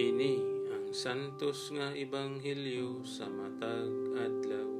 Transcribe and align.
Kini 0.00 0.40
ang 0.72 0.96
santos 0.96 1.68
nga 1.76 1.92
ebanghelyo 1.92 3.04
sa 3.04 3.28
matag 3.28 3.92
adlaw. 4.16 4.72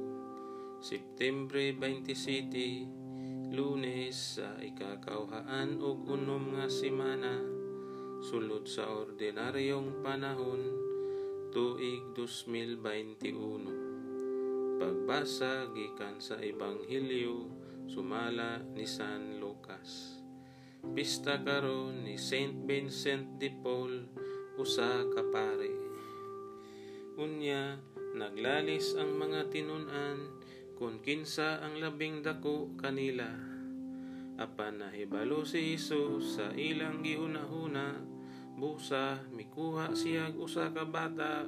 Septembre 0.81 1.77
27, 1.77 3.53
Lunes 3.53 4.17
sa 4.17 4.57
ikakauhaan 4.57 5.77
og 5.77 6.09
unom 6.09 6.57
nga 6.57 6.65
semana 6.65 7.37
sulod 8.25 8.65
sa 8.65 8.89
ordinaryong 8.89 10.01
panahon 10.01 10.73
tuig 11.53 12.01
2021. 12.17 14.81
Pagbasa 14.81 15.69
gikan 15.69 16.17
sa 16.17 16.41
ebanghelyo 16.41 17.45
sumala 17.85 18.65
ni 18.73 18.89
San 18.89 19.37
Lucas. 19.37 20.17
Pista 20.97 21.37
karon 21.45 22.09
ni 22.09 22.17
Saint 22.17 22.65
Vincent 22.65 23.37
de 23.37 23.53
Paul 23.61 24.09
usa 24.59 25.07
ka 25.11 25.23
pare. 25.31 25.71
Unya 27.19 27.79
naglalis 28.15 28.97
ang 28.99 29.15
mga 29.15 29.51
tinunan 29.51 30.17
kung 30.75 30.99
kinsa 30.99 31.61
ang 31.61 31.77
labing 31.77 32.25
dako 32.25 32.73
kanila. 32.79 33.27
Apan 34.41 34.81
nahibalo 34.81 35.45
si 35.45 35.75
Hesus 35.77 36.41
sa 36.41 36.49
ilang 36.57 37.05
gihunahuna, 37.05 38.01
busa 38.57 39.21
mikuha 39.29 39.93
siya 39.93 40.33
usa 40.33 40.73
ka 40.73 40.87
bata 40.87 41.45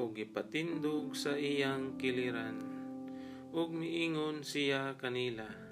ug 0.00 0.16
gipatindog 0.16 1.12
sa 1.12 1.36
iyang 1.36 2.00
kiliran. 2.00 2.56
Ug 3.52 3.74
miingon 3.74 4.40
siya 4.40 4.96
kanila 4.96 5.70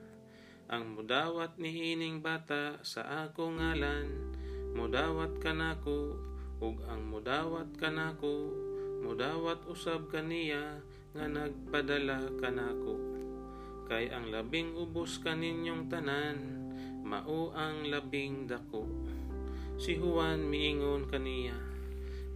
ang 0.69 0.93
mudawat 0.93 1.57
ni 1.57 1.97
ining 1.97 2.21
bata 2.21 2.77
sa 2.85 3.25
ako 3.25 3.57
ngalan 3.57 4.37
mudawat 4.77 5.41
kanako 5.41 6.21
ug 6.59 6.83
ang 6.91 7.07
mudawat 7.07 7.71
kanako 7.79 8.51
mudawat 9.03 9.63
usab 9.71 10.11
kaniya 10.11 10.83
nga 11.15 11.25
nagpadala 11.31 12.35
kanako. 12.43 12.99
Kay 13.89 14.13
ang 14.13 14.29
labing 14.29 14.77
ubos 14.77 15.23
kaninyong 15.25 15.89
tanan 15.89 16.39
mao 17.07 17.55
ang 17.57 17.89
labing 17.89 18.45
dako. 18.51 18.85
Si 19.79 19.97
Juan 19.97 20.45
miingon 20.45 21.09
kaniya 21.09 21.69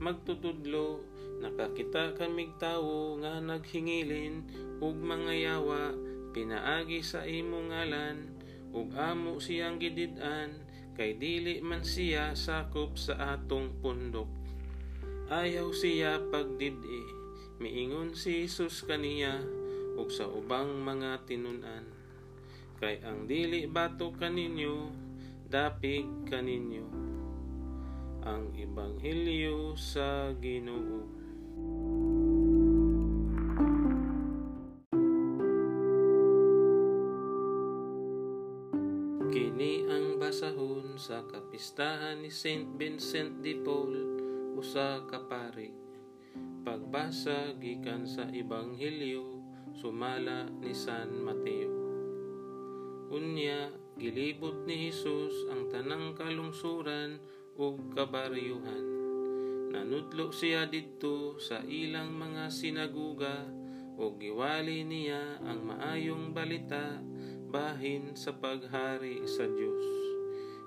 magtutudlo 0.03 0.99
nakakita 1.39 2.19
kamig 2.19 2.59
tawo 2.59 3.19
nga 3.23 3.39
naghingilin 3.39 4.43
ug 4.83 4.99
mga 4.99 5.35
yawa 5.47 5.95
pinaagi 6.35 7.07
sa 7.07 7.23
imong 7.23 7.71
ngalan 7.71 8.19
ug 8.75 8.91
amo 8.99 9.39
siyang 9.39 9.79
gidid-an 9.79 10.59
kay 10.93 11.17
dili 11.17 11.65
man 11.65 11.81
siya 11.81 12.37
sakop 12.37 12.97
sa 13.01 13.37
atong 13.37 13.81
pundok. 13.81 14.29
Ayaw 15.33 15.73
siya 15.73 16.21
pagdidi 16.29 17.23
miingon 17.63 18.13
si 18.19 18.45
Jesus 18.45 18.83
kaniya 18.83 19.39
ug 19.95 20.11
sa 20.11 20.27
ubang 20.27 20.83
mga 20.83 21.25
tinunan 21.25 21.85
kay 22.83 22.99
ang 23.07 23.31
dili 23.31 23.71
bato 23.71 24.11
kaninyo 24.11 24.91
dapig 25.47 26.03
kaninyo. 26.27 26.89
Ang 28.27 28.51
ebanghelyo 28.59 29.79
sa 29.79 30.35
Ginoo 30.35 31.22
Kini 39.33 39.89
ang 39.89 40.21
basahon 40.21 41.01
sa 41.01 41.25
kapistahan 41.25 42.21
ni 42.21 42.29
Saint 42.29 42.69
Vincent 42.77 43.41
de 43.41 43.57
Paul 43.65 43.97
usa 44.61 45.09
ka 45.09 45.25
pari. 45.25 45.73
Pagbasa 46.61 47.57
gikan 47.57 48.05
sa 48.05 48.29
Ebanghelyo 48.29 49.41
sumala 49.73 50.53
ni 50.61 50.77
San 50.77 51.25
Mateo. 51.25 51.73
Unya 53.09 53.73
gilibot 53.97 54.69
ni 54.69 54.93
Hesus 54.93 55.49
ang 55.49 55.73
tanang 55.73 56.13
kalungsuran 56.13 57.17
ug 57.57 57.89
kabaryuhan. 57.97 58.85
Nanudlo 59.73 60.29
siya 60.29 60.69
didto 60.69 61.41
sa 61.41 61.65
ilang 61.65 62.13
mga 62.13 62.53
sinaguga 62.53 63.49
ug 63.97 64.13
giwali 64.21 64.85
niya 64.85 65.41
ang 65.41 65.73
maayong 65.73 66.37
balita 66.37 67.01
bahin 67.53 68.17
sa 68.17 68.33
paghari 68.33 69.29
sa 69.29 69.45
Dios. 69.45 69.85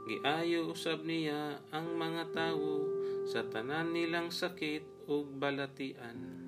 Giayo 0.06 0.70
usab 0.70 1.02
niya 1.02 1.58
ang 1.74 1.98
mga 1.98 2.30
tawo 2.30 2.86
sa 3.26 3.42
tanan 3.50 3.90
nilang 3.90 4.30
sakit 4.30 5.10
ug 5.10 5.34
balatian. 5.42 6.46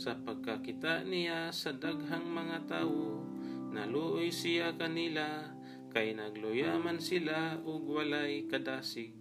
Sa 0.00 0.16
pagkakita 0.16 1.04
niya 1.04 1.52
sa 1.52 1.76
daghang 1.76 2.24
mga 2.24 2.64
tawo, 2.64 3.20
naluoy 3.68 4.32
siya 4.32 4.72
kanila 4.72 5.52
kay 5.92 6.16
nagluyaman 6.16 6.96
sila 6.96 7.60
ug 7.60 7.92
walay 7.92 8.48
kadasig. 8.48 9.12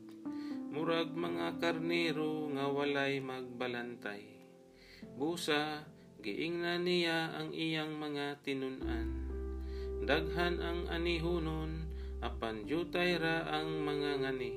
Murag 0.72 1.12
mga 1.12 1.60
karnero 1.60 2.48
nga 2.56 2.72
walay 2.72 3.20
magbalantay. 3.20 4.48
Busa, 5.12 5.84
giingnan 6.24 6.88
niya 6.88 7.36
ang 7.36 7.52
iyang 7.52 8.00
mga 8.00 8.40
tinunan 8.48 9.27
daghan 10.06 10.62
ang 10.62 10.86
anihunon 10.92 11.90
apan 12.22 12.66
jutay 12.70 13.18
ra 13.18 13.50
ang 13.50 13.82
mga 13.82 14.12
ngani. 14.26 14.54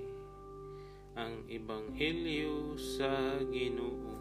Ang 1.17 1.45
ebanghelyo 1.49 2.77
sa 2.77 3.41
Ginoo 3.49 4.20